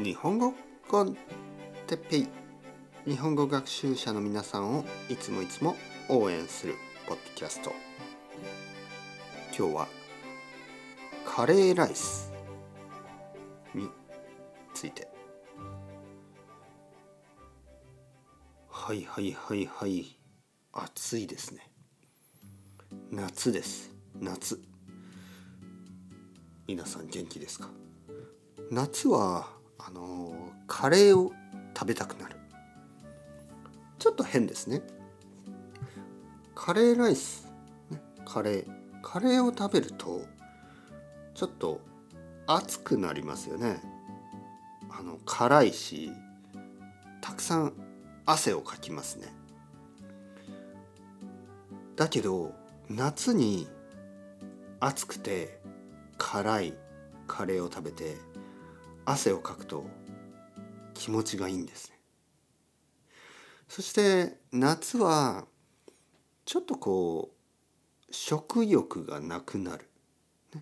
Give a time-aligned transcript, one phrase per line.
[0.00, 0.54] 日本語
[0.86, 1.16] コン
[1.88, 2.28] テッペイ
[3.04, 5.74] 日本語学習者の皆さんをいつもいつも
[6.08, 6.76] 応援する
[7.08, 7.72] ポッドキャスト
[9.58, 9.88] 今日は
[11.26, 12.32] カレーライス
[13.74, 13.88] に
[14.72, 15.08] ついて。
[18.70, 20.16] はいはいはいはい。
[20.72, 21.68] 暑いですね。
[23.10, 23.90] 夏です。
[24.14, 24.62] 夏。
[26.68, 27.68] 皆さん元気ですか？
[28.70, 31.32] 夏はあのカレーを
[31.76, 32.36] 食べたくなる。
[33.98, 34.82] ちょっと変ですね。
[36.54, 37.50] カレーライス、
[38.24, 38.78] カレー。
[39.02, 40.22] カレーを食べると
[41.34, 41.80] ちょっと
[42.46, 43.80] 熱くなりますよね。
[44.90, 46.12] あの辛いし
[47.20, 47.72] たくさん
[48.26, 49.28] 汗をかきますね。
[51.96, 52.52] だけど
[52.90, 53.68] 夏に
[54.80, 55.58] 暑くて
[56.18, 56.74] 辛い
[57.26, 58.16] カレーを食べて
[59.10, 59.86] 汗をかくと
[60.92, 61.98] 気持ちがいいんですね。
[63.66, 65.46] そして夏は
[66.44, 69.88] ちょっとこう食欲がなくなる。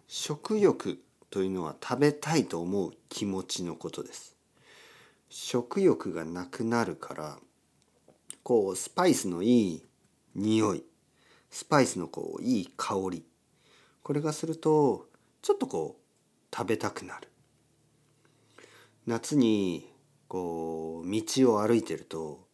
[0.07, 4.37] 食欲というのは食べたいと思う気持ちのことです。
[5.29, 7.39] 食欲がなくなるから
[8.45, 9.83] こうスパイスのいい
[10.37, 10.85] 匂い
[11.51, 13.25] スパイスのこういい香り
[14.05, 15.09] これがすると
[15.43, 17.29] ちょっとこう食べたくなる。
[19.07, 19.89] 夏に
[20.29, 22.47] こう道を歩いてると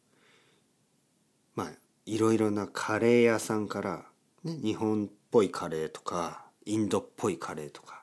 [1.54, 1.70] まあ
[2.04, 4.04] いろいろなカレー屋さんから、
[4.44, 8.02] ね、日本っぽいカレーとかインドっぽいカレーとか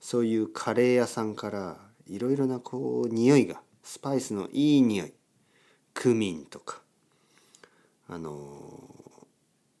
[0.00, 1.76] そういうカレー屋さんから
[2.06, 5.12] いろいろなこう匂いがスパイスのいい匂い
[5.94, 6.80] クミンとか
[8.08, 8.32] あの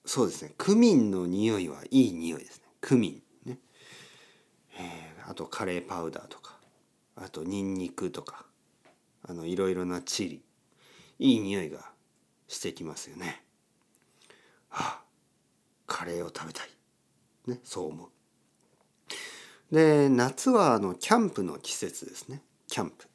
[0.04, 2.64] そうですねクミンの匂いはいい匂いですね。
[2.80, 3.58] クミンね、
[5.28, 6.45] あとカレーパウダーとか。
[7.16, 8.46] あとニンニクとか
[9.22, 10.42] あのいろいろなチリ
[11.18, 11.90] いい匂いが
[12.46, 13.42] してきますよね。
[14.68, 15.02] はあ
[15.86, 16.68] カレーを食べたい、
[17.46, 18.08] ね、そう思う。
[19.74, 23.08] で夏はあのキャンプの季節ですねキャンプ。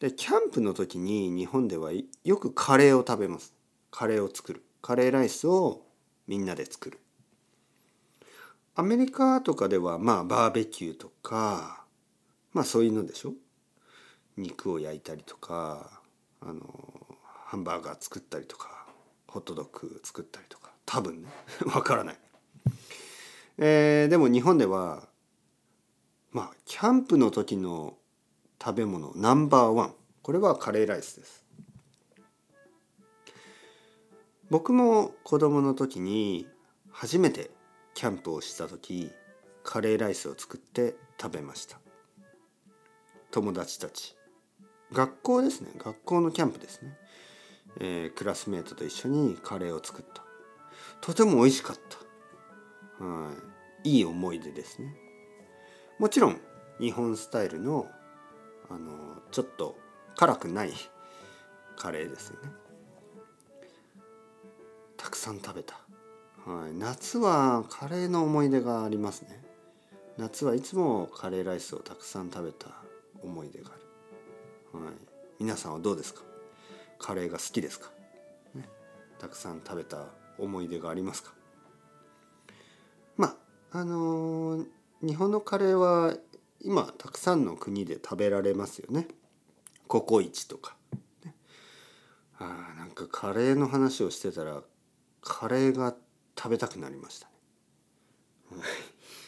[0.00, 1.90] でキャンプの時に日本では
[2.24, 3.54] よくカレーを食べます。
[3.90, 5.82] カレーを作るカレーライスを
[6.26, 7.00] みんなで作る。
[8.74, 11.85] アメリカとかではまあバーベキューとか
[12.56, 13.34] まあそういうのでしょ？
[14.38, 16.00] 肉を焼いたりとか
[16.40, 16.62] あの
[17.44, 18.86] ハンバーガー作ったりとか
[19.28, 20.70] ホットドッグ作ったりとか。
[20.86, 21.28] 多分ね。
[21.74, 22.18] わからない、
[23.58, 25.06] えー、でも日本では
[26.30, 27.98] まあキャンプの時の
[28.62, 29.94] 食べ物ナンバーワン。
[30.22, 31.44] これはカレーライスです。
[34.48, 36.48] 僕も子供の時に
[36.90, 37.50] 初めて
[37.92, 39.10] キャンプをした時
[39.62, 41.78] カレーライスを作って食べました。
[43.30, 44.16] 友達たち。
[44.92, 45.70] 学校ですね。
[45.78, 46.96] 学校のキャンプですね、
[47.80, 50.22] えー、クラスメートと一緒にカレーを作った。
[51.00, 51.76] とても美味しかっ
[52.98, 53.04] た。
[53.04, 53.32] は
[53.84, 53.96] い。
[53.96, 54.94] いい思い出ですね。
[55.98, 56.40] もちろん
[56.80, 57.88] 日本スタイルの
[58.68, 59.76] あのちょっと
[60.16, 60.72] 辛くない
[61.76, 62.50] カレーですよね。
[64.96, 65.78] たくさん食べた、
[66.44, 69.40] はい、夏はカレーの思い出がありますね。
[70.16, 72.85] 夏はいつもカレーライスをたくさん食べた。
[73.26, 74.94] 思い出がある、はい、
[75.40, 76.22] 皆さんはどうですか？
[76.98, 77.90] カレーが好きですか、
[78.54, 78.68] ね、
[79.18, 80.06] たくさん食べた
[80.38, 81.34] 思い出がありますか？
[83.16, 83.36] ま
[83.72, 84.66] ああのー、
[85.02, 86.14] 日本のカレーは
[86.62, 89.08] 今たくさんの国で食べられますよね。
[89.88, 90.76] ココイチとか、
[91.24, 91.34] ね、
[92.38, 94.62] あなんかカレーの話をしてたら
[95.20, 95.94] カレーが
[96.38, 97.26] 食べたくなりました
[98.56, 98.62] ね。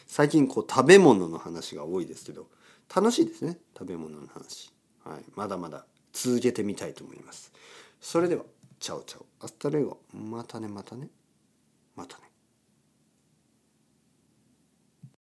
[0.06, 2.46] 最近こう食べ物の話が多いですけど
[2.94, 4.72] 楽しいですね食べ物の話、
[5.04, 7.52] はい、まだまだ続けてみたいと思います。
[8.00, 8.44] それでは
[8.80, 9.98] Ciao ciao。Hasta luego。
[10.12, 11.08] またねまたね。
[11.94, 12.27] またね。